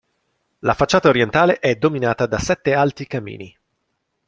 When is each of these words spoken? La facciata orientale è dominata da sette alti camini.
La 0.61 0.73
facciata 0.73 1.09
orientale 1.09 1.59
è 1.59 1.75
dominata 1.75 2.25
da 2.25 2.39
sette 2.39 2.73
alti 2.73 3.05
camini. 3.05 3.55